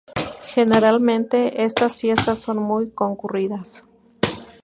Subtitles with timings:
[0.45, 3.83] Generalmente estas fiestas son muy concurridas.